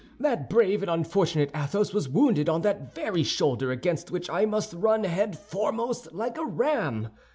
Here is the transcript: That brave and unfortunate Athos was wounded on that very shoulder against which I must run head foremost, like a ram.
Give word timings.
That 0.19 0.49
brave 0.49 0.81
and 0.81 0.89
unfortunate 0.89 1.51
Athos 1.55 1.93
was 1.93 2.09
wounded 2.09 2.49
on 2.49 2.63
that 2.63 2.95
very 2.95 3.21
shoulder 3.21 3.71
against 3.71 4.09
which 4.09 4.31
I 4.31 4.45
must 4.45 4.73
run 4.73 5.03
head 5.03 5.37
foremost, 5.37 6.11
like 6.11 6.39
a 6.39 6.43
ram. 6.43 7.09